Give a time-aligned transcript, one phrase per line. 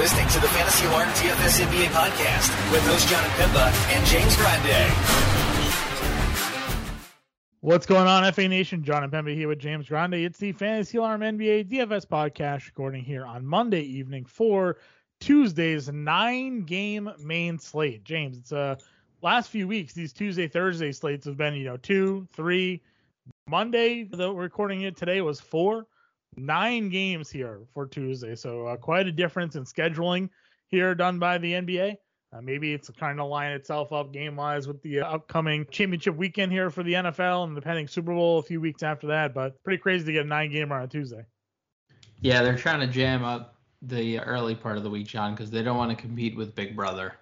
[0.00, 4.90] listening to the Fantasy Alarm DFS NBA podcast with host John Pimba and James Grande.
[7.60, 8.82] What's going on, FA Nation?
[8.82, 10.14] John and Pemba here with James Grande.
[10.14, 14.78] It's the Fantasy Alarm NBA DFS podcast recording here on Monday evening for
[15.20, 18.02] Tuesday's nine game main slate.
[18.02, 18.76] James, it's a uh,
[19.20, 22.80] last few weeks, these Tuesday, Thursday slates have been, you know, two, three.
[23.46, 25.86] Monday, the recording it today was four
[26.36, 28.34] nine games here for Tuesday.
[28.34, 30.28] So uh, quite a difference in scheduling
[30.68, 31.96] here done by the NBA.
[32.32, 36.16] Uh, maybe it's kind of line itself up game wise with the uh, upcoming championship
[36.16, 39.34] weekend here for the NFL and the pending Super Bowl a few weeks after that.
[39.34, 41.24] But pretty crazy to get a nine gamer on Tuesday.
[42.20, 45.62] Yeah, they're trying to jam up the early part of the week, John, because they
[45.62, 47.14] don't want to compete with Big Brother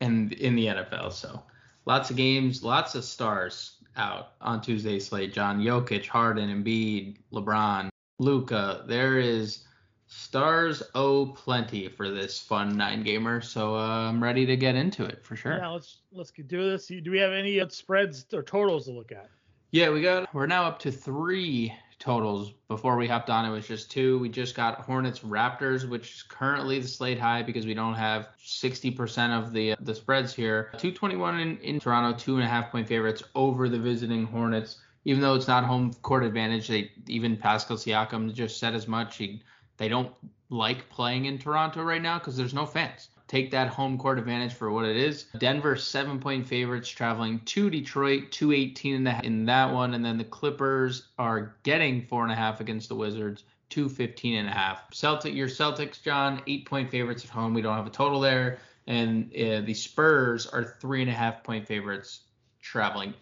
[0.00, 1.12] in in the NFL.
[1.12, 1.42] So
[1.86, 5.32] lots of games, lots of stars out on Tuesday slate.
[5.32, 7.88] John Jokic, Harden, Embiid, LeBron,
[8.18, 8.84] Luka.
[8.86, 9.64] There is
[10.06, 13.40] stars oh plenty for this fun nine gamer.
[13.40, 15.56] So uh, I'm ready to get into it for sure.
[15.56, 16.86] Yeah, let's let's do this.
[16.86, 19.28] Do we have any spreads or totals to look at?
[19.70, 20.32] Yeah, we got.
[20.34, 22.52] We're now up to three totals.
[22.68, 24.18] Before we hopped on, it was just two.
[24.18, 28.28] We just got Hornets Raptors, which is currently the slate high because we don't have
[28.44, 30.70] 60% of the the spreads here.
[30.72, 35.20] 221 in, in Toronto, two and a half point favorites over the visiting Hornets even
[35.20, 39.16] though it's not home court advantage, they even Pascal Siakam just said as much.
[39.16, 39.42] He,
[39.76, 40.12] they don't
[40.48, 43.08] like playing in Toronto right now because there's no fans.
[43.26, 45.24] Take that home court advantage for what it is.
[45.38, 50.18] Denver seven point favorites traveling to Detroit, 218 in, the, in that one, and then
[50.18, 54.84] the Clippers are getting four and a half against the Wizards, 215 and a half.
[54.92, 57.54] Celtic, your Celtics, John, eight point favorites at home.
[57.54, 61.42] We don't have a total there, and uh, the Spurs are three and a half
[61.42, 62.20] point favorites
[62.60, 63.14] traveling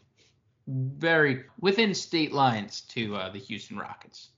[0.70, 4.30] very within state lines to uh, the Houston Rockets.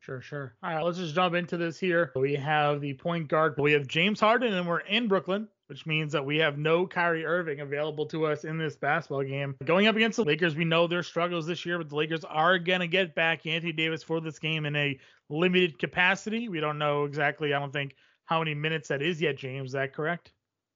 [0.00, 0.54] Sure, sure.
[0.62, 2.12] All right, let's just jump into this here.
[2.16, 3.56] We have the point guard.
[3.58, 7.26] We have James Harden, and we're in Brooklyn, which means that we have no Kyrie
[7.26, 9.54] Irving available to us in this basketball game.
[9.64, 12.58] Going up against the Lakers, we know their struggles this year, but the Lakers are
[12.58, 16.48] going to get back Anthony Davis for this game in a limited capacity.
[16.48, 17.94] We don't know exactly, I don't think,
[18.24, 19.68] how many minutes that is yet, James.
[19.68, 20.32] Is that correct?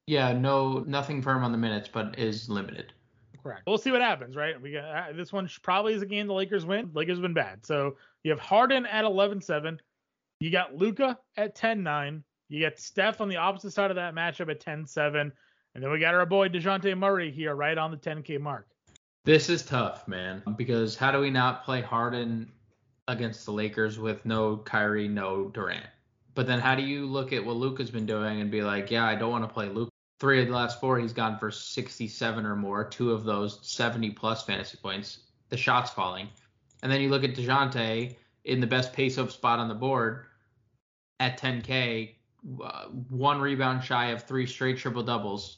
[0.07, 2.93] Yeah, no, nothing firm on the minutes, but is limited.
[3.43, 3.63] Correct.
[3.67, 4.61] We'll see what happens, right?
[4.61, 6.91] We got uh, this one probably is a game the Lakers win.
[6.95, 7.67] Lakers have been bad.
[7.67, 9.79] So you have Harden at 11-7.
[10.41, 12.23] You got Luka at 10-9.
[12.49, 15.33] You got Steph on the opposite side of that matchup at 10-7.
[15.75, 18.69] And then we got our boy Dejounte Murray here right on the 10K mark.
[19.25, 22.51] This is tough, man, because how do we not play Harden
[23.09, 25.87] against the Lakers with no Kyrie, no Durant?
[26.35, 29.07] But then how do you look at what Luka's been doing and be like, yeah,
[29.07, 29.92] I don't want to play Luka
[30.23, 32.85] three of the last four, he's gone for 67 or more.
[32.85, 35.19] Two of those 70 plus fantasy points.
[35.49, 36.29] The shots falling.
[36.81, 40.27] And then you look at Dejounte in the best pace up spot on the board
[41.19, 42.15] at 10K,
[42.63, 45.57] uh, one rebound shy of three straight triple doubles.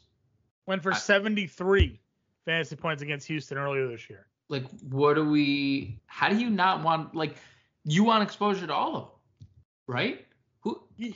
[0.66, 2.00] Went for I, 73
[2.46, 4.28] fantasy points against Houston earlier this year.
[4.48, 7.36] Like, what do we, how do you not want, like,
[7.84, 9.46] you want exposure to all of them,
[9.88, 10.26] right?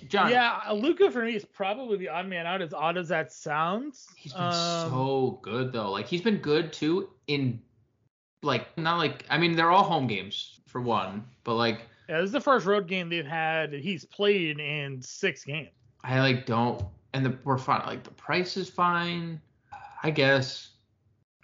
[0.08, 0.30] John?
[0.30, 2.62] Yeah, Luka for me is probably the odd man out.
[2.62, 5.90] As odd as that sounds, he's been um, so good though.
[5.90, 7.60] Like he's been good too in,
[8.42, 12.26] like not like I mean they're all home games for one, but like yeah, this
[12.26, 13.72] is the first road game they've had.
[13.72, 15.70] He's played in six games.
[16.02, 17.86] I like don't, and the we're fine.
[17.86, 19.40] Like the price is fine.
[20.02, 20.70] I guess.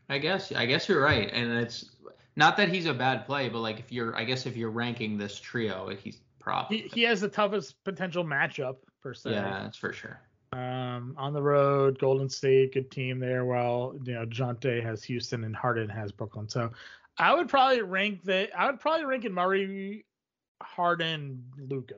[0.08, 0.52] I guess.
[0.52, 1.90] I guess you're right, and it's
[2.36, 5.16] not that he's a bad play, but like if you're, I guess if you're ranking
[5.16, 6.18] this trio, he's
[6.68, 9.32] he, he has the toughest potential matchup per se.
[9.32, 10.20] Yeah, that's for sure.
[10.52, 13.44] Um, on the road, Golden State, good team there.
[13.44, 16.48] While you know Jonte has Houston and Harden has Brooklyn.
[16.48, 16.70] So
[17.18, 20.04] I would probably rank the I would probably rank in Murray,
[20.62, 21.96] Harden, Luka.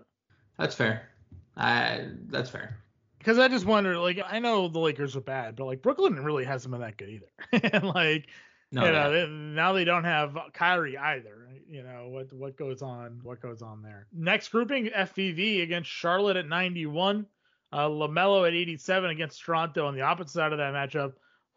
[0.59, 1.11] That's fair.
[1.57, 2.79] I that's fair.
[3.19, 6.45] Because I just wonder, like, I know the Lakers are bad, but like Brooklyn really
[6.45, 7.73] hasn't been that good either.
[7.75, 8.29] and like,
[8.71, 11.46] no, you know, they, now they don't have Kyrie either.
[11.69, 13.21] You know what what goes on?
[13.23, 14.07] What goes on there?
[14.13, 17.27] Next grouping, FVV against Charlotte at 91,
[17.73, 21.15] uh, LaMelo at 87 against Toronto on the opposite side of that matchup.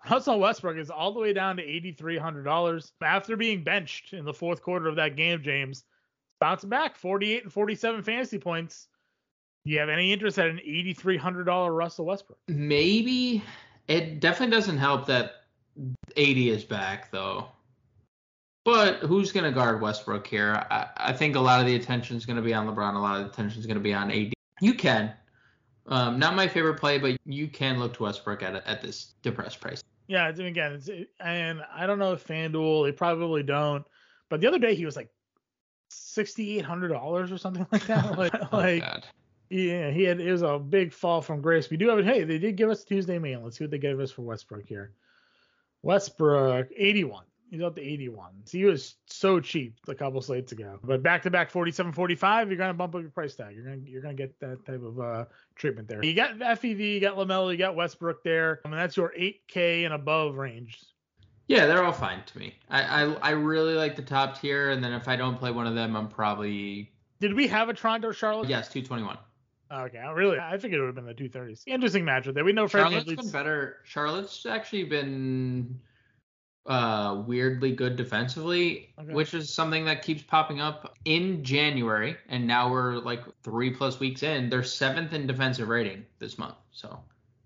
[0.09, 4.61] Russell Westbrook is all the way down to $8,300 after being benched in the fourth
[4.61, 5.44] quarter of that game.
[5.44, 5.83] James
[6.39, 8.88] bouncing back, 48 and 47 fantasy points.
[9.65, 12.39] Do you have any interest at an $8,300 Russell Westbrook?
[12.47, 13.44] Maybe.
[13.88, 15.44] It definitely doesn't help that
[16.17, 17.50] AD is back though.
[18.65, 20.65] But who's going to guard Westbrook here?
[20.69, 22.95] I, I, think a lot of the attention is going to be on LeBron.
[22.95, 24.33] A lot of the attention is going to be on AD.
[24.61, 25.13] You can.
[25.88, 29.59] Um, not my favorite play, but you can look to Westbrook at at this depressed
[29.59, 29.83] price.
[30.07, 30.89] Yeah, again, it's,
[31.19, 33.85] and I don't know if FanDuel, they probably don't.
[34.29, 35.09] But the other day he was like
[35.89, 38.05] sixty eight hundred dollars or something like that.
[38.17, 38.83] Like, oh, like
[39.50, 41.69] Yeah, he had it was a big fall from grace.
[41.69, 42.05] We do have it.
[42.05, 43.41] Hey, they did give us Tuesday mail.
[43.44, 44.94] Let's see what they gave us for Westbrook here.
[45.81, 47.23] Westbrook, 81.
[47.50, 48.31] He's up to 81.
[48.46, 50.80] So he was so cheap a couple slates ago.
[50.84, 53.56] But back to back 47 45, you're gonna bump up your price tag.
[53.56, 55.25] You're gonna you're gonna get that type of uh,
[55.56, 56.04] treatment there.
[56.04, 58.62] You got FVV, you got LaMelo, you got Westbrook there.
[58.66, 60.80] I mean that's your 8K and above range.
[61.48, 62.56] Yeah, they're all fine to me.
[62.69, 65.66] I, I I really like the top tier, and then if I don't play one
[65.66, 68.48] of them, I'm probably Did we have a Toronto Charlotte?
[68.50, 69.18] yes 221.
[69.72, 71.63] Okay, I really I think it would have been the 230s.
[71.66, 72.46] Interesting matchup there.
[72.46, 73.78] We know Charlotte's been better.
[73.84, 75.80] Charlotte's actually been
[76.69, 79.13] uh weirdly good defensively, Okay.
[79.13, 84.00] which is something that keeps popping up in January, and now we're like three plus
[84.00, 84.50] weeks in.
[84.50, 86.56] They're seventh in defensive rating this month.
[86.71, 87.00] So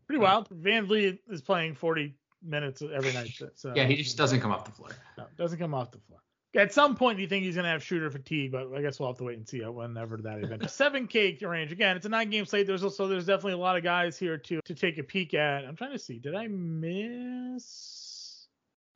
[0.05, 0.49] pretty wild.
[0.49, 3.31] VanVleet is playing 40 minutes every night.
[3.55, 4.89] So yeah, he just doesn't come off the floor.
[5.17, 6.19] No, doesn't come off the floor.
[6.55, 9.09] At some point, you think he's going to have shooter fatigue, but I guess we'll
[9.09, 10.69] have to wait and see whenever that event.
[10.69, 11.95] Seven K range again.
[11.97, 12.67] It's a nine game slate.
[12.67, 15.65] There's also there's definitely a lot of guys here to to take a peek at.
[15.65, 16.19] I'm trying to see.
[16.19, 18.01] Did I miss?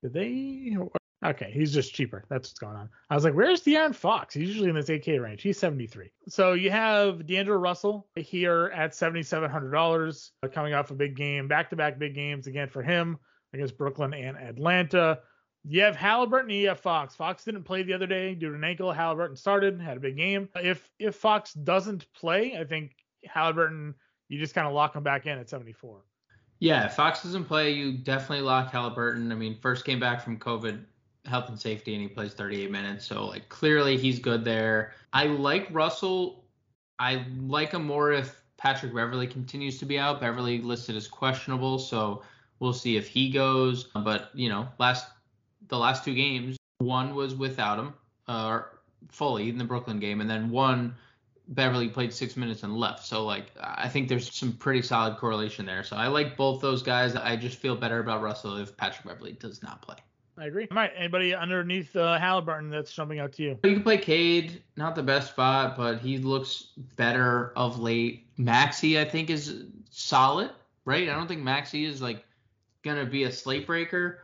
[0.02, 0.78] Did they?
[1.26, 2.24] Okay, he's just cheaper.
[2.30, 2.90] That's what's going on.
[3.10, 4.36] I was like, where's De'Aaron Fox?
[4.36, 5.42] He's usually in this 8K range.
[5.42, 6.12] He's 73.
[6.30, 11.72] So you have D'Angelo Russell here at $7,700 uh, coming off a big game, back
[11.72, 13.18] to back big games again for him
[13.54, 15.20] against Brooklyn and Atlanta.
[15.66, 17.16] You have Halliburton and you have Fox.
[17.16, 18.92] Fox didn't play the other day due to an ankle.
[18.92, 20.48] Halliburton started, had a big game.
[20.56, 22.96] If if Fox doesn't play, I think
[23.26, 23.96] Halliburton,
[24.30, 26.04] you just kind of lock him back in at 74.
[26.60, 29.32] Yeah, Fox doesn't play, you definitely lock Halliburton.
[29.32, 30.84] I mean, first came back from COVID,
[31.26, 33.06] health and safety, and he plays 38 minutes.
[33.06, 34.94] So like clearly he's good there.
[35.14, 36.44] I like Russell.
[37.00, 40.20] I like him more if Patrick Beverley continues to be out.
[40.20, 42.24] Beverly listed as questionable, so
[42.60, 43.86] we'll see if he goes.
[43.94, 45.08] But you know, last
[45.68, 47.94] the last two games, one was without him,
[48.28, 48.62] uh,
[49.10, 50.96] fully in the Brooklyn game, and then one
[51.50, 53.06] Beverley played six minutes and left.
[53.06, 55.84] So like I think there's some pretty solid correlation there.
[55.84, 57.16] So I like both those guys.
[57.16, 59.98] I just feel better about Russell if Patrick Beverley does not play.
[60.40, 60.68] I agree.
[60.70, 63.60] All right, anybody underneath uh, Halliburton that's jumping out to you?
[63.64, 68.28] You can play Cade, not the best spot, but he looks better of late.
[68.38, 70.52] Maxey, I think, is solid,
[70.86, 71.10] right?
[71.10, 72.24] I don't think Maxey is like
[72.84, 74.20] gonna be a slate breaker,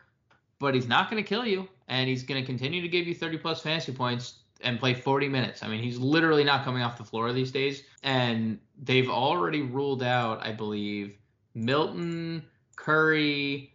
[0.60, 3.62] but he's not gonna kill you, and he's gonna continue to give you 30 plus
[3.62, 5.64] fantasy points and play 40 minutes.
[5.64, 10.04] I mean, he's literally not coming off the floor these days, and they've already ruled
[10.04, 11.18] out, I believe,
[11.54, 12.44] Milton,
[12.76, 13.74] Curry,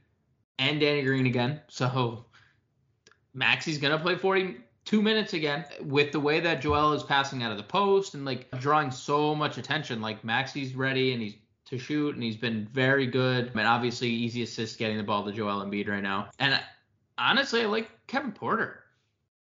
[0.58, 1.61] and Danny Green again.
[1.69, 2.25] So
[3.35, 5.64] Maxey's gonna play 42 minutes again.
[5.82, 9.35] With the way that Joel is passing out of the post and like drawing so
[9.35, 11.35] much attention, like Maxey's ready and he's
[11.69, 13.50] to shoot and he's been very good.
[13.50, 16.31] I mean, obviously easy assist getting the ball to Joel Embiid right now.
[16.38, 16.58] And
[17.19, 18.85] honestly, I like Kevin Porter.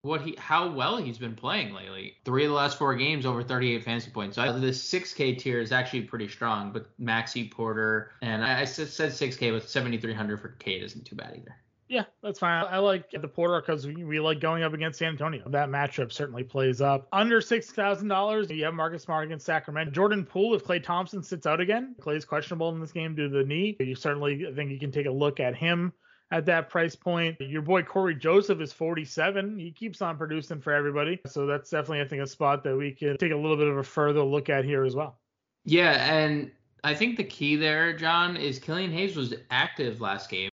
[0.01, 2.15] What he how well he's been playing lately.
[2.23, 4.35] Three of the last four games over 38 fantasy points.
[4.35, 8.87] So the 6K tier is actually pretty strong, but Maxey Porter and I, I said
[8.87, 11.55] 6K with 7,300 for Cade isn't too bad either.
[11.89, 12.65] Yeah, that's fine.
[12.69, 15.49] I like the Porter because we, we like going up against San Antonio.
[15.49, 17.07] That matchup certainly plays up.
[17.11, 19.91] Under six thousand dollars, you have Marcus Smart against Sacramento.
[19.91, 23.37] Jordan Poole, if Klay Thompson sits out again, Clay's questionable in this game due to
[23.39, 23.75] the knee.
[23.79, 25.91] You certainly think you can take a look at him
[26.31, 27.39] at that price point.
[27.39, 29.57] Your boy Cory Joseph is 47.
[29.57, 31.19] He keeps on producing for everybody.
[31.25, 33.77] So that's definitely I think a spot that we can take a little bit of
[33.77, 35.19] a further look at here as well.
[35.65, 36.51] Yeah, and
[36.83, 40.48] I think the key there, John, is Killian Hayes was active last game,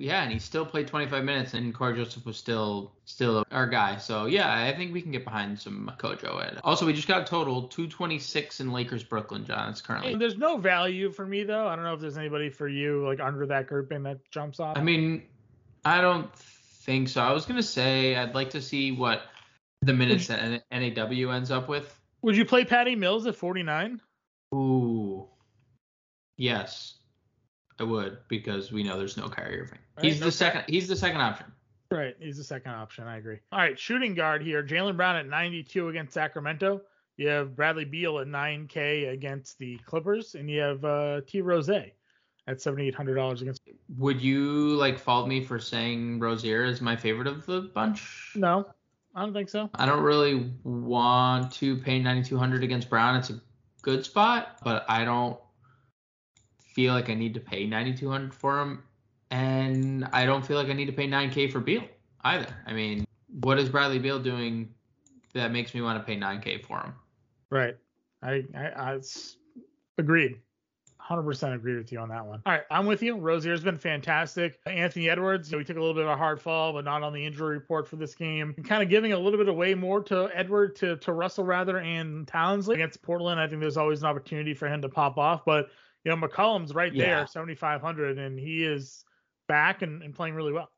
[0.00, 3.98] yeah, and he still played 25 minutes, and Cory Joseph was still still our guy.
[3.98, 6.48] So yeah, I think we can get behind some Kojo.
[6.48, 9.70] And also, we just got a total 226 in Lakers Brooklyn, John.
[9.70, 10.14] It's currently.
[10.16, 11.66] There's no value for me though.
[11.66, 14.78] I don't know if there's anybody for you like under that grouping that jumps off.
[14.78, 15.22] I mean,
[15.84, 17.20] I don't think so.
[17.20, 19.22] I was gonna say I'd like to see what
[19.82, 21.94] the minutes that NAW ends up with.
[22.22, 24.00] Would you play Patty Mills at 49?
[24.54, 25.26] Ooh,
[26.36, 26.99] yes,
[27.80, 29.78] I would because we know there's no Kyrie Irving.
[29.96, 30.64] Right, he's no the second.
[30.68, 31.46] He's the second option.
[31.90, 33.04] Right, he's the second option.
[33.04, 33.38] I agree.
[33.50, 34.62] All right, shooting guard here.
[34.62, 36.82] Jaylen Brown at 92 against Sacramento.
[37.16, 41.40] You have Bradley Beal at 9K against the Clippers, and you have uh, T.
[41.40, 41.92] Rose at
[42.46, 43.62] $7,800 against.
[43.96, 48.32] Would you like fault me for saying Rozier is my favorite of the bunch?
[48.34, 48.66] No,
[49.14, 49.70] I don't think so.
[49.74, 53.16] I don't really want to pay 9,200 against Brown.
[53.16, 53.40] It's a
[53.82, 55.38] good spot, but I don't
[56.74, 58.82] feel like I need to pay 9,200 for him,
[59.30, 61.84] and I don't feel like I need to pay 9K for Beal
[62.22, 62.46] either.
[62.66, 63.04] I mean,
[63.40, 64.72] what is Bradley Beal doing
[65.34, 66.94] that makes me want to pay 9K for him?
[67.50, 67.76] Right.
[68.22, 69.00] I I, I
[69.98, 70.38] agreed.
[71.10, 72.40] 100% agree with you on that one.
[72.46, 73.16] All right, I'm with you.
[73.16, 74.60] Rozier's been fantastic.
[74.66, 77.24] Anthony Edwards, we took a little bit of a hard fall, but not on the
[77.24, 78.54] injury report for this game.
[78.64, 82.28] Kind of giving a little bit away more to Edward, to, to Russell rather, and
[82.28, 83.40] Townsley against Portland.
[83.40, 85.70] I think there's always an opportunity for him to pop off, but
[86.04, 87.06] you know, McCollum's right Yeah.
[87.16, 89.04] there, 7,500, and he is
[89.48, 90.70] back and, and playing really well.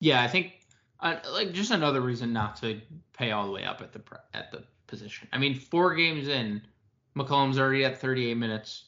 [0.00, 0.52] Yeah, I think
[1.00, 2.80] uh, like just another reason not to
[3.12, 4.02] pay all the way up at the
[4.32, 5.28] at the position.
[5.32, 6.62] I mean, four games in,
[7.16, 8.84] McCollum's already at 38 minutes.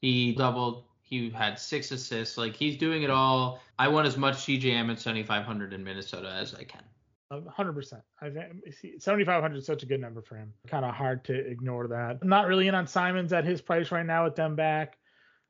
[0.00, 0.84] He doubled.
[1.02, 2.36] He had six assists.
[2.36, 3.60] Like he's doing it all.
[3.78, 6.82] I want as much CJM at 7,500 in Minnesota as I can.
[7.30, 8.00] Um, 100%.
[8.20, 8.64] I think
[8.98, 10.52] 7,500 is such a good number for him.
[10.68, 12.18] Kind of hard to ignore that.
[12.22, 14.96] I'm not really in on Simons at his price right now with them back.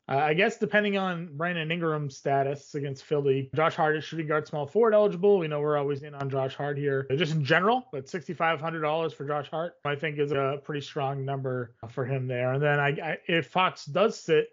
[0.08, 4.46] Uh, I guess depending on Brandon Ingram's status against Philly, Josh Hart is shooting guard
[4.46, 5.38] small forward eligible.
[5.38, 7.06] We know we're always in on Josh Hart here.
[7.16, 11.74] Just in general, but $6,500 for Josh Hart, I think is a pretty strong number
[11.88, 12.52] for him there.
[12.52, 14.50] And then I, I if Fox does sit,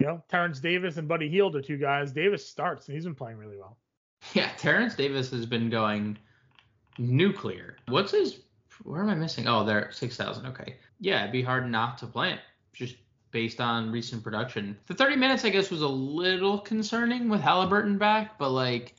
[0.00, 2.10] you know, Terence Davis and Buddy Hield are two guys.
[2.10, 3.78] Davis starts and he's been playing really well.
[4.34, 6.18] Yeah, Terence Davis has been going
[6.98, 7.76] nuclear.
[7.86, 8.40] What's his?
[8.82, 9.46] Where am I missing?
[9.48, 10.46] Oh, there, 6,000.
[10.46, 10.76] Okay.
[11.00, 12.38] Yeah, it'd be hard not to play him.
[12.72, 12.96] Just
[13.30, 14.78] based on recent production.
[14.86, 18.94] The 30 minutes, I guess, was a little concerning with Halliburton back, but like,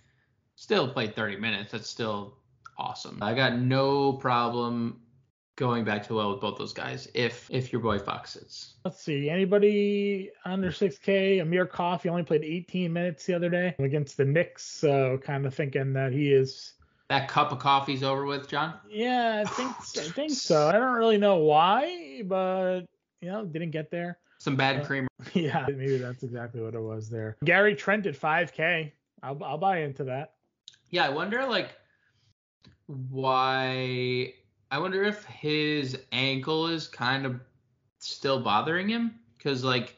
[0.56, 1.72] still played 30 minutes.
[1.72, 2.36] That's still
[2.78, 3.20] awesome.
[3.22, 5.02] I got no problem
[5.60, 8.76] going back to well with both those guys if if your boy Fox sits.
[8.86, 9.30] Let's see.
[9.30, 11.42] Anybody under 6K?
[11.42, 14.64] Amir Koff, he only played 18 minutes the other day against the Knicks.
[14.64, 16.74] So kind of thinking that he is.
[17.10, 18.76] That cup of coffee's over with, John.
[18.90, 20.70] Yeah, I think I think so.
[20.70, 22.82] I don't really know why, but
[23.22, 24.18] you know, didn't get there.
[24.40, 25.08] Some bad Uh, cream.
[25.34, 27.36] Yeah, maybe that's exactly what it was there.
[27.44, 28.92] Gary Trent at 5K.
[29.22, 30.36] I'll I'll buy into that.
[30.92, 31.76] Yeah, I wonder like
[32.88, 34.34] why
[34.72, 37.40] I wonder if his ankle is kind of
[38.00, 39.98] still bothering him cuz like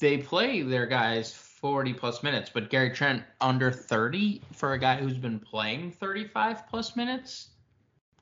[0.00, 4.96] they play their guys 40 plus minutes, but Gary Trent under 30 for a guy
[4.96, 7.48] who's been playing 35 plus minutes.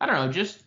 [0.00, 0.62] I don't know, just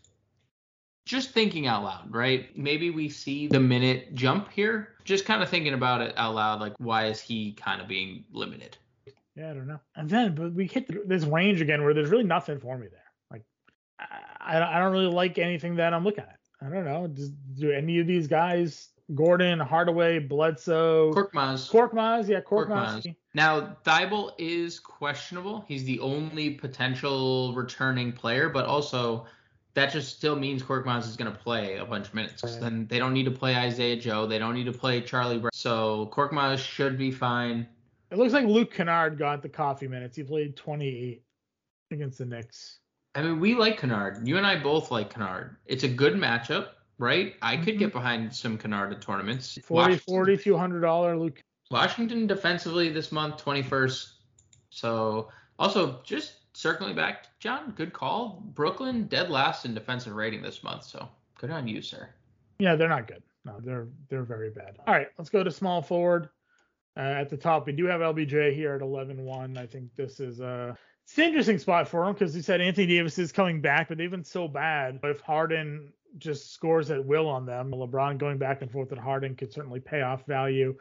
[1.09, 2.55] just thinking out loud, right?
[2.55, 4.89] Maybe we see the minute jump here.
[5.05, 8.23] Just kind of thinking about it out loud like why is he kind of being
[8.31, 8.77] limited?
[9.35, 9.79] Yeah, I don't know.
[9.95, 13.11] And then, but we hit this range again where there's really nothing for me there.
[13.31, 13.41] Like,
[13.99, 16.37] I, I don't really like anything that I'm looking at.
[16.61, 17.07] I don't know.
[17.07, 21.71] Does, do any of these guys, Gordon, Hardaway, Bledsoe, Korkmaz.
[21.71, 23.01] Korkmaz, yeah, Korkmaz.
[23.01, 23.15] Korkmaz.
[23.33, 25.65] Now, Thybulle is questionable.
[25.67, 29.25] He's the only potential returning player, but also
[29.75, 32.41] that just still means Korkmaz is going to play a bunch of minutes.
[32.41, 32.63] 'cause Right.
[32.63, 34.25] Then they don't need to play Isaiah Joe.
[34.25, 35.51] They don't need to play Charlie Brown.
[35.53, 37.67] So Korkmaz should be fine.
[38.11, 40.17] It looks like Luke Kennard got the coffee minutes.
[40.17, 41.23] He played 28
[41.91, 42.79] against the Knicks.
[43.15, 44.27] I mean, we like Kennard.
[44.27, 45.57] You and I both like Kennard.
[45.65, 47.35] It's a good matchup, right?
[47.41, 47.97] I could get mm-hmm.
[47.97, 49.57] behind some Kennard at tournaments.
[49.63, 51.41] 40, Washington- 40, few hundred dollar Luke.
[51.71, 54.13] Washington defensively this month, 21st.
[54.71, 58.43] So also just circling back, John, good call.
[58.53, 60.83] Brooklyn dead last in defensive rating this month.
[60.83, 62.09] So good on you, sir.
[62.59, 63.23] Yeah, they're not good.
[63.45, 64.77] No, they're they're very bad.
[64.85, 66.29] All right, let's go to small forward.
[66.97, 69.57] Uh, at the top, we do have LBJ here at 11-1.
[69.57, 72.87] I think this is a it's an interesting spot for him because he said Anthony
[72.87, 74.99] Davis is coming back, but they've been so bad.
[75.03, 79.35] If Harden just scores at will on them, LeBron going back and forth with Harden
[79.35, 80.75] could certainly pay off value.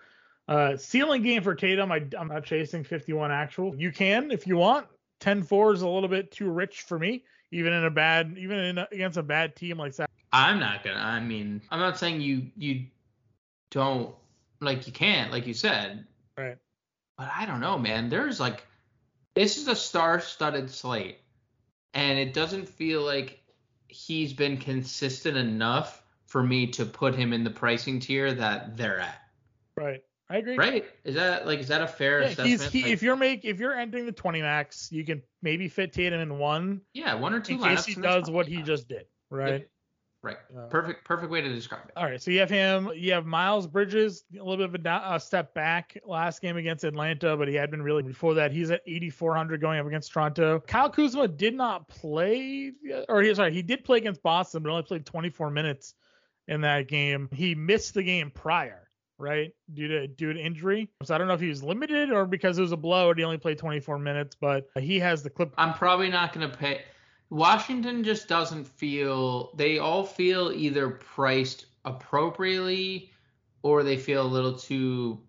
[0.49, 3.77] Uh, ceiling game for Tatum, I, I'm not chasing 51 actual.
[3.77, 4.87] You can if you want.
[5.21, 8.79] 10-4 is a little bit too rich for me, even in a bad, even in
[8.79, 10.11] a, against a bad team like that.
[10.33, 11.01] I'm not gonna.
[11.01, 12.87] I mean, I'm not saying you you
[13.71, 14.15] don't
[14.61, 16.07] like you can't, like you said.
[16.37, 16.59] Right.
[17.17, 18.09] But I don't know, man.
[18.09, 18.65] There's like
[19.35, 21.19] this is a star-studded slate,
[21.95, 23.41] and it doesn't feel like
[23.89, 29.01] he's been consistent enough for me to put him in the pricing tier that they're
[29.01, 29.23] at.
[29.77, 30.03] Right.
[30.31, 30.57] I agree.
[30.57, 30.85] Right?
[31.05, 32.49] Is that like is that a fair Yeah, assessment?
[32.49, 35.69] he's he, Like, if you're make if you're entering the 20 max, you can maybe
[35.69, 38.89] fit Tatum in one yeah, one or two in case he does what he just
[38.89, 39.07] did.
[39.31, 39.69] Right.
[40.21, 40.37] Right.
[40.55, 41.05] Uh, Perfect.
[41.05, 41.93] Perfect way to describe it.
[41.97, 42.21] All right.
[42.21, 42.91] So you have him.
[42.95, 46.57] You have Miles Bridges, a little bit of a, do- a step back last game
[46.57, 48.51] against Atlanta, but he had been really before that.
[48.51, 50.59] He's at 8,400 going up against Toronto.
[50.67, 52.73] Kyle Kuzma did not play,
[53.09, 55.95] or he sorry, he did play against Boston, but only played 24 minutes
[56.49, 57.29] in that game.
[57.33, 58.88] He missed the game prior,
[59.19, 60.89] right, due to due to injury.
[61.03, 63.25] So I don't know if he was limited or because it was a blowout, he
[63.25, 65.53] only played 24 minutes, but he has the clip.
[65.59, 66.83] I'm probably not going to pay.
[67.31, 69.55] Washington just doesn't feel.
[69.57, 73.11] They all feel either priced appropriately,
[73.63, 75.21] or they feel a little too.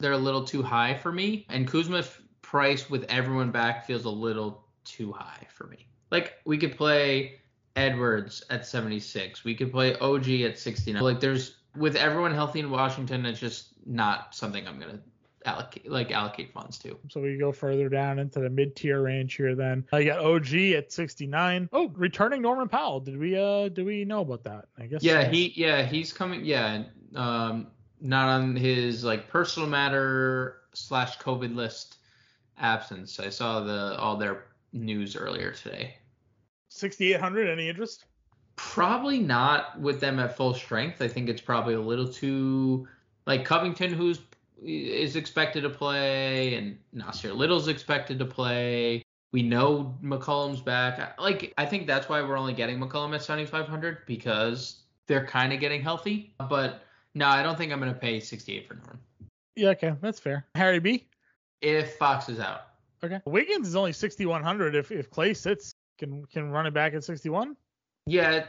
[0.00, 1.46] They're a little too high for me.
[1.48, 5.88] And Kuzma f- price with everyone back feels a little too high for me.
[6.10, 7.40] Like we could play
[7.76, 9.44] Edwards at 76.
[9.44, 11.02] We could play OG at 69.
[11.02, 15.00] Like there's with everyone healthy in Washington, it's just not something I'm gonna
[15.44, 16.98] allocate like allocate funds to.
[17.08, 19.54] So we go further down into the mid tier range here.
[19.54, 21.68] Then I got OG at 69.
[21.72, 23.00] Oh, returning Norman Powell.
[23.00, 24.66] Did we uh did we know about that?
[24.78, 25.02] I guess.
[25.02, 25.30] Yeah, so.
[25.30, 26.44] he yeah he's coming.
[26.44, 27.68] Yeah, um,
[28.00, 31.96] not on his like personal matter slash COVID list
[32.58, 33.18] absence.
[33.20, 35.96] I saw the all their news earlier today.
[36.68, 37.48] 6800.
[37.48, 38.04] Any interest?
[38.68, 41.00] Probably not with them at full strength.
[41.00, 42.86] I think it's probably a little too
[43.26, 44.20] like Covington, who's
[44.62, 49.02] is expected to play, and Nassir Little's expected to play.
[49.32, 51.18] We know McCollum's back.
[51.18, 55.60] Like I think that's why we're only getting McCollum at 7500 because they're kind of
[55.60, 56.34] getting healthy.
[56.48, 56.82] But
[57.14, 58.98] no, I don't think I'm gonna pay 68 for Norm
[59.56, 60.46] Yeah, okay, that's fair.
[60.54, 61.06] Harry B.
[61.62, 62.66] if Fox is out.
[63.02, 63.20] Okay.
[63.24, 64.74] Wiggins is only 6100.
[64.74, 67.56] If if Klay sits, can can run it back at 61.
[68.08, 68.46] Yeah,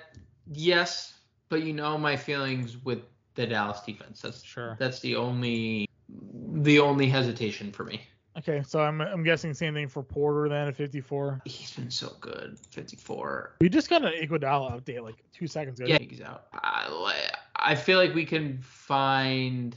[0.51, 2.99] yes, but you know my feelings with
[3.35, 4.21] the Dallas defense.
[4.21, 4.75] That's Sure.
[4.79, 8.01] that's the only the only hesitation for me.
[8.37, 11.41] Okay, so I'm I'm guessing same thing for Porter then at 54.
[11.45, 12.57] He's been so good.
[12.69, 13.55] 54.
[13.59, 15.89] We just got an Iguodala update like two seconds ago.
[15.89, 16.45] Yeah, he's out.
[16.53, 19.75] I, I feel like we can find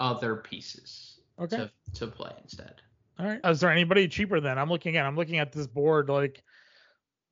[0.00, 1.56] other pieces Okay.
[1.56, 2.82] to to play instead.
[3.18, 3.40] All right.
[3.44, 4.58] Is there anybody cheaper then?
[4.58, 6.42] I'm looking at I'm looking at this board like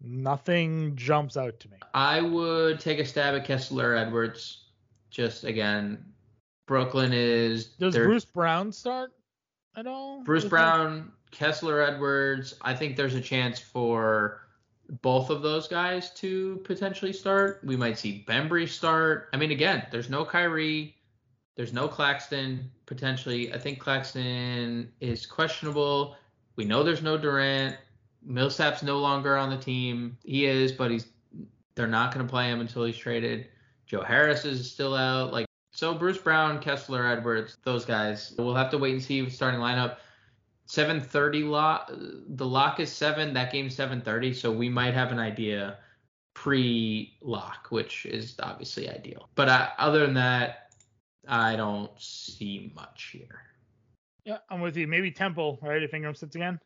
[0.00, 1.76] nothing jumps out to me.
[1.94, 4.64] I would take a stab at Kessler Edwards.
[5.10, 6.04] Just again,
[6.66, 9.12] Brooklyn is Does they're- Bruce Brown start
[9.76, 10.22] at all?
[10.24, 12.54] Bruce Brown, Kessler Edwards.
[12.62, 14.42] I think there's a chance for
[15.02, 17.60] both of those guys to potentially start.
[17.64, 19.28] We might see Bembry start.
[19.32, 20.94] I mean, again, there's no Kyrie,
[21.56, 23.52] there's no Claxton potentially.
[23.52, 26.16] I think Claxton is questionable.
[26.56, 27.76] We know there's no Durant.
[28.26, 30.18] Millsap's no longer on the team.
[30.24, 31.06] He is, but he's
[31.74, 33.48] they're not going to play him until he's traded.
[33.86, 35.32] Joe Harris is still out.
[35.32, 38.34] Like so, Bruce Brown, Kessler, Edwards, those guys.
[38.38, 39.98] We'll have to wait and see starting lineup.
[40.68, 41.90] 7:30 lock.
[41.92, 43.32] The lock is seven.
[43.34, 45.78] That game's 7:30, so we might have an idea
[46.34, 49.28] pre-lock, which is obviously ideal.
[49.36, 50.72] But I, other than that,
[51.26, 53.42] I don't see much here.
[54.24, 54.86] Yeah, I'm with you.
[54.86, 55.82] Maybe Temple, right?
[55.82, 56.58] If Ingram sits again.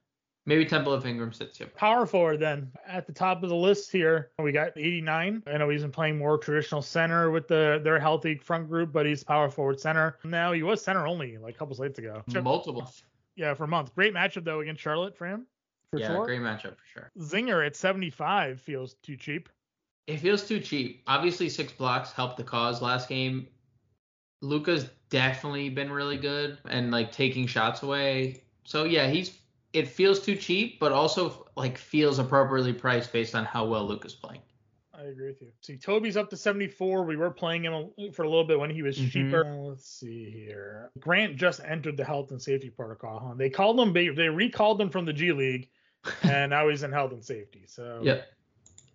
[0.46, 1.60] Maybe Temple of Ingram sits.
[1.60, 1.76] Yep.
[1.76, 2.72] Power forward then.
[2.86, 5.42] At the top of the list here, we got 89.
[5.46, 9.04] I know he's been playing more traditional center with the their healthy front group, but
[9.04, 10.18] he's power forward center.
[10.24, 12.22] Now he was center only like a couple slates ago.
[12.42, 12.90] Multiple.
[13.36, 13.94] Yeah, for a month.
[13.94, 15.46] Great matchup though against Charlotte for him.
[15.90, 16.24] For yeah, sure.
[16.24, 17.10] great matchup for sure.
[17.18, 19.48] Zinger at 75 feels too cheap.
[20.06, 21.02] It feels too cheap.
[21.06, 23.46] Obviously, six blocks helped the cause last game.
[24.42, 28.42] Luka's definitely been really good and like taking shots away.
[28.64, 29.36] So yeah, he's
[29.72, 34.14] it feels too cheap, but also like feels appropriately priced based on how well Luka's
[34.14, 34.40] playing.
[34.92, 35.48] I agree with you.
[35.62, 37.04] See, Toby's up to 74.
[37.04, 39.10] We were playing him for a little bit when he was Mhm.
[39.10, 39.44] cheaper.
[39.44, 40.90] Let's see here.
[40.98, 43.18] Grant just entered the health and safety protocol.
[43.28, 43.34] Huh?
[43.34, 43.94] They called him.
[43.94, 45.70] They, they recalled him from the G League,
[46.22, 47.64] and now he's in health and safety.
[47.66, 48.28] So Yep.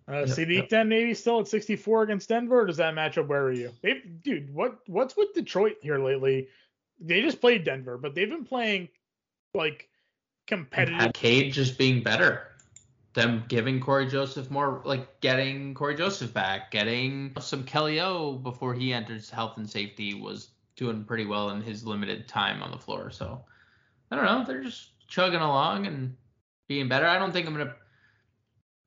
[0.08, 0.68] Uh, Yep, Saddiq yep.
[0.68, 2.60] then maybe still at 64 against Denver.
[2.60, 3.26] Or does that match up?
[3.26, 3.72] Where are you?
[3.82, 6.46] They, dude, what what's with Detroit here lately?
[7.00, 8.88] They just played Denver, but they've been playing
[9.54, 9.88] like
[10.46, 11.00] competitive.
[11.00, 12.48] And Cade just being better.
[13.14, 18.74] Them giving Cory Joseph more, like getting Cory Joseph back, getting some Kelly O before
[18.74, 22.78] he enters health and safety was doing pretty well in his limited time on the
[22.78, 23.10] floor.
[23.10, 23.42] So
[24.10, 24.44] I don't know.
[24.44, 26.14] They're just chugging along and
[26.68, 27.06] being better.
[27.06, 27.74] I don't think I'm gonna.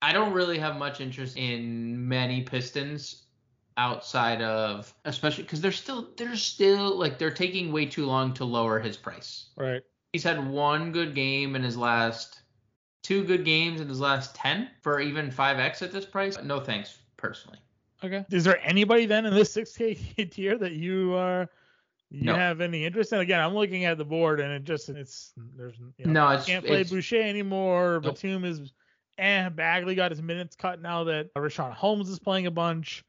[0.01, 3.23] I don't really have much interest in many Pistons
[3.77, 8.45] outside of, especially because they're still they're still like they're taking way too long to
[8.45, 9.81] lower his price Right.
[10.13, 12.41] He's had one good game in his last
[13.03, 16.97] two good games in his last 10 for even 5x at this price no thanks
[17.17, 17.57] personally
[18.03, 18.25] Okay.
[18.31, 21.49] Is there anybody then in this 6K tier that you are
[22.09, 22.35] you No.
[22.35, 23.19] have any interest in?
[23.19, 26.45] Again, I'm looking at the board and it just it's there's you know, no it's,
[26.45, 27.99] can't play it's Boucher anymore.
[28.03, 28.15] Nope.
[28.15, 28.71] Batum is
[29.17, 29.49] eh.
[29.49, 33.03] Bagley got his minutes cut now that Richaun Holmes is playing a bunch.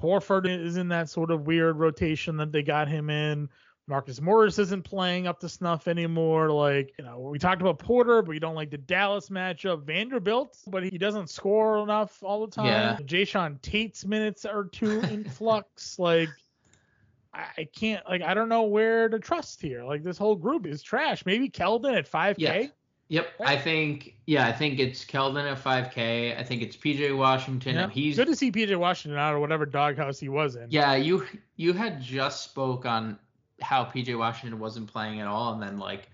[0.00, 3.48] Horford is in that sort of weird rotation that they got him in.
[3.90, 6.50] Marcus Morris isn't playing up to snuff anymore.
[6.50, 9.82] Like, you know, we talked about Porter, but you don't like the Dallas matchup.
[9.84, 12.66] Vanderbilt, but he doesn't score enough all the time.
[12.66, 12.96] Yeah.
[13.02, 15.98] Jae'Sean Tate's minutes are too in flux.
[15.98, 16.28] Like,
[17.34, 19.84] I, I can't, like, I don't know where to trust here.
[19.84, 21.26] Like, this whole group is trash.
[21.26, 22.34] Maybe Keldon at 5K.
[22.38, 22.66] Yeah.
[23.08, 27.74] yep i think yeah i think it's keldon at 5k i think it's pj washington
[27.74, 27.88] Yeah.
[27.88, 30.66] he's good to see PJ Washington out of whatever doghouse he was in.
[30.70, 31.26] yeah you
[31.56, 33.18] you had just spoke on
[33.62, 36.08] how pj washington wasn't playing at all and then like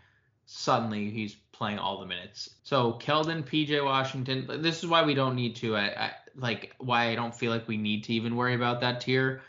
[0.46, 5.34] suddenly he's playing all the minutes so keldon pj washington this is why we don't
[5.34, 8.54] need to I, I like why i don't feel like we need to even worry
[8.54, 9.42] about that tier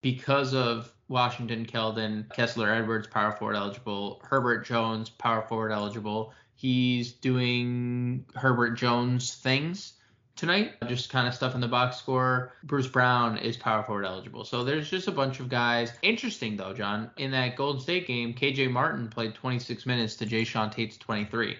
[0.00, 4.20] because of Washington, Keldon, Kessler Edwards, power forward eligible.
[4.22, 6.34] Herbert Jones, power forward eligible.
[6.54, 9.94] He's doing Herbert Jones things
[10.38, 12.52] tonight, just kind of stuff in the box score.
[12.64, 14.44] Bruce Brown is power forward eligible.
[14.44, 15.92] So there's just a bunch of guys.
[16.02, 20.72] Interesting though, John, in that Golden State game, KJ Martin played 26 minutes to Jae'Sean
[20.72, 21.56] Tate's 23.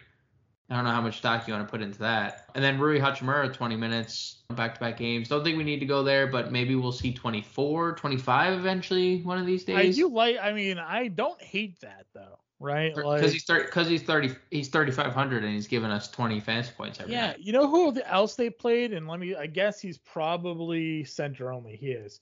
[0.70, 2.50] I don't know how much stock you want to put into that.
[2.54, 5.28] And then Rui Hachimura, 20 minutes, back to back games.
[5.28, 9.38] Don't think we need to go there, but maybe we'll see 24, 25 eventually one
[9.38, 9.76] of these days.
[9.76, 12.94] I do like, I mean, I don't hate that though, right?
[12.94, 16.10] Because Like, he's thirty, because he's thirty, he's thirty five hundred, and he's given us
[16.10, 17.38] twenty fantasy points every yeah, night.
[17.40, 18.92] you know who else they played?
[18.92, 21.76] And let me, I guess he's probably center only.
[21.76, 22.20] He is.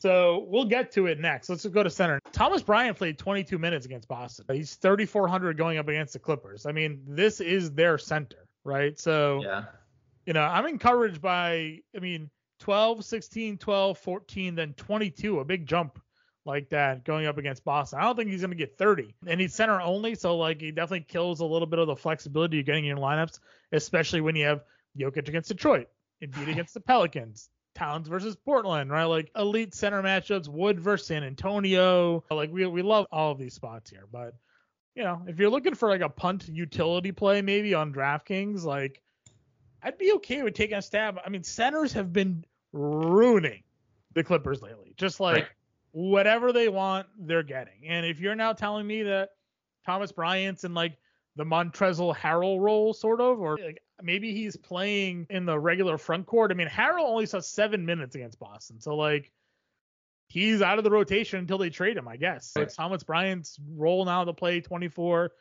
[0.00, 1.48] So we'll get to it next.
[1.48, 2.20] Let's go to center.
[2.32, 4.44] Thomas Bryant played 22 minutes against Boston.
[4.52, 6.66] He's 3,400 going up against the Clippers.
[6.66, 8.96] I mean, this is their center, right?
[8.96, 9.64] So, Yeah.
[10.24, 15.66] you know, I'm encouraged by, I mean, 12, 16, 12, 14, then 22, a big
[15.66, 16.00] jump
[16.44, 17.98] like that going up against Boston.
[18.00, 19.14] I don't think he's going to get 30.
[19.26, 22.56] And he's center only, so like he definitely kills a little bit of the flexibility
[22.56, 23.38] you're getting in your lineups,
[23.72, 24.62] especially when you have
[24.98, 25.88] Jokic against Detroit,
[26.22, 29.04] Embiid against the Pelicans, Towns versus Portland, right?
[29.04, 32.24] Like elite center matchups, Wood versus San Antonio.
[32.30, 34.34] Like we we love all of these spots here, but
[34.94, 39.00] you know, if you're looking for like a punt utility play maybe on DraftKings, like
[39.80, 41.20] I'd be okay with taking a stab.
[41.24, 43.62] I mean, centers have been ruining
[44.14, 44.94] the Clippers lately.
[44.96, 45.46] Just like Right.
[45.98, 47.88] Whatever they want, they're getting.
[47.88, 49.30] And if you're now telling me that
[49.84, 50.96] Thomas Bryant's in like
[51.34, 56.26] the Montrezl Harrell role, sort of, or like maybe he's playing in the regular front
[56.26, 56.52] court.
[56.52, 59.32] I mean, Harrell only saw seven minutes against Boston, so like
[60.28, 62.52] he's out of the rotation until they trade him, I guess.
[62.52, 65.32] So it's Thomas Bryant's role now to play 24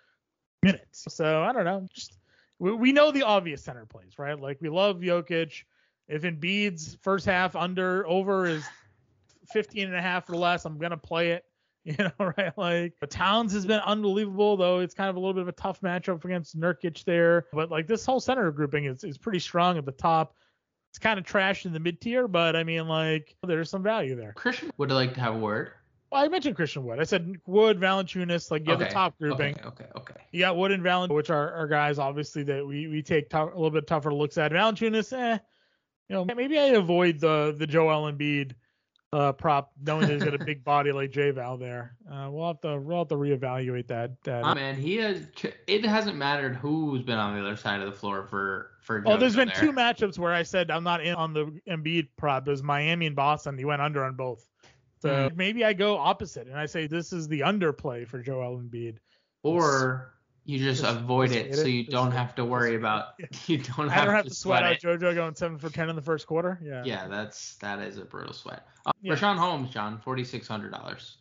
[0.64, 1.06] minutes.
[1.10, 1.88] So I don't know.
[1.94, 2.18] Just
[2.58, 4.40] we, we know the obvious center plays, right?
[4.40, 5.66] Like we love Jokic.
[6.08, 8.66] If Embiid's first half under over is
[9.50, 11.44] 15 and a half or less, I'm gonna play it.
[11.88, 12.52] You know, right?
[12.58, 15.54] Like but Towns has been unbelievable, though it's kind of a little bit of a
[15.54, 17.46] tough matchup against Nurkic there.
[17.54, 20.36] But like this whole center grouping is, is pretty strong at the top.
[20.90, 24.18] It's kind of trash in the mid tier, but I mean like there's some value
[24.18, 24.34] there.
[24.34, 25.72] Christian would like to have a word.
[26.12, 27.00] Well, I mentioned Christian Wood.
[27.00, 29.56] I said Wood, Valanciunas, like you have the top grouping.
[29.56, 30.22] Okay, okay, okay.
[30.32, 33.44] You got Wood and Valen, which are, are guys obviously that we, we take tou-
[33.44, 34.52] a little bit tougher looks at.
[34.52, 35.38] Valanciunas, eh,
[36.10, 38.54] you know, maybe I avoid the the Joel Embiid
[39.14, 41.96] uh, prop, knowing he's got a big body like J Val there.
[42.12, 44.22] Uh, we'll have to we'll have to reevaluate that.
[44.24, 44.44] that.
[44.44, 45.22] Oh, man, he has.
[45.68, 49.02] It hasn't mattered who's been on the other side of the floor for for.
[49.06, 49.56] oh, there's been there.
[49.60, 52.48] two matchups where I said I'm not in on the Embiid prop.
[52.48, 53.58] It was Miami and Boston.
[53.58, 54.46] He went under on both.
[55.00, 55.36] So Mhm.
[55.36, 58.98] maybe I go opposite and I say this is the underplay for Joel Embiid.
[59.44, 60.16] Or
[60.48, 63.10] you just Just- avoid just it so you just don't it, have to worry about.
[63.20, 63.26] Yeah.
[63.48, 64.80] You don't I have, don't have to to sweat out.
[64.80, 66.60] JoJo going seven for ten in the first quarter.
[66.64, 66.84] Yeah.
[66.86, 68.66] Yeah, that's that is a brutal sweat.
[68.86, 69.14] Uh, Yeah.
[69.14, 71.18] Richaun Holmes, John, forty six hundred dollars.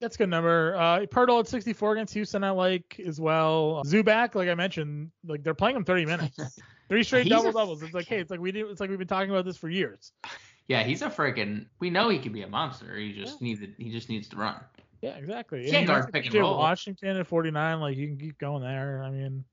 [0.00, 0.74] That's a good number.
[0.76, 3.84] Uh, Poeltl at 64 against Houston, I like as well.
[3.86, 7.84] Zubac, like I mentioned, like they're playing him 30 minutes, three straight a double doubles.
[7.84, 9.68] It's like, hey, it's like we do, it's like we've been talking about this for
[9.68, 10.12] years.
[10.68, 11.66] Yeah, he's a freaking.
[11.80, 12.96] We know he can be a monster.
[12.96, 14.54] He just needs he just needs to run.
[15.02, 15.68] Yeah, exactly.
[15.70, 16.56] And guard pick and roll.
[16.56, 19.02] Washington at 49, like you can keep going there.
[19.02, 19.44] I mean,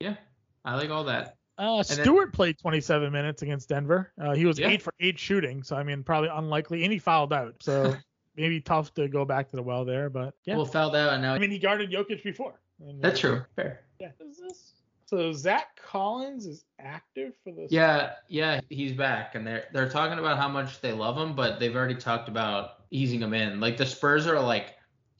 [0.00, 0.16] Yeah,
[0.64, 1.36] I like all that.
[1.58, 4.12] uh, then- Stewart played 27 minutes against Denver.
[4.20, 4.68] Uh, he was Yeah.
[4.70, 7.94] eight for eight shooting, so I mean, probably unlikely, and he fouled out, so
[8.36, 10.56] maybe tough to go back to the well there, but yeah.
[10.56, 11.34] Well, fouled out and now.
[11.34, 12.58] I mean, he guarded Jokic before.
[12.80, 13.44] And, that's uh, true.
[13.56, 13.84] Fair.
[14.00, 14.12] Yeah.
[14.20, 14.72] Is this?
[15.10, 17.72] So Zach Collins is active for this.
[17.72, 21.58] Yeah, yeah, he's back, and they're they're talking about how much they love him, but
[21.58, 23.58] they've already talked about easing him in.
[23.58, 24.76] Like the Spurs are like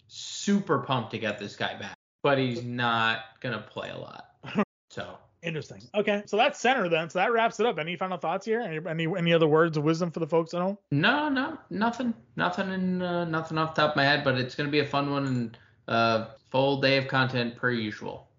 [0.06, 4.26] super pumped to get this guy back, but he's not gonna play a lot.
[4.92, 5.80] So Interesting.
[5.94, 7.08] Okay, so that's center then.
[7.10, 7.78] So that wraps it up.
[7.78, 8.60] Any final thoughts here?
[8.60, 10.78] Any any, any other words of wisdom for the folks at home?
[10.90, 14.56] no, no, nothing, nothing, in, uh, nothing off the top of my head, but it's
[14.56, 18.29] gonna be a fun one and uh, full day of content per usual.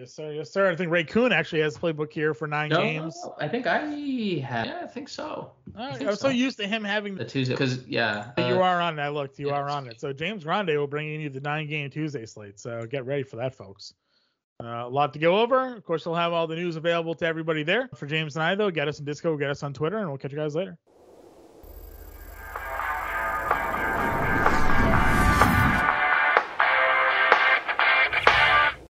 [0.00, 0.32] Yes, sir.
[0.32, 0.70] Yes, sir.
[0.70, 3.22] I think Ray Kuhn actually has playbook here for nine No, games.
[3.38, 4.64] I think I have.
[4.64, 5.52] Yeah, I think so.
[5.76, 8.62] Right, think I was so used to him having The Tuesday, because yeah, you uh,
[8.62, 9.02] are on it.
[9.02, 9.38] I looked.
[9.38, 10.00] You yeah, are on it.
[10.00, 12.58] So James Grande will bring you the nine game Tuesday slate.
[12.58, 13.92] So get ready for that, folks.
[14.58, 15.76] Uh, a lot to go over.
[15.76, 17.90] Of course, we'll have all the news available to everybody there.
[17.94, 20.16] For James and I, though, get us in Disco, get us on Twitter, and we'll
[20.16, 20.78] catch you guys later.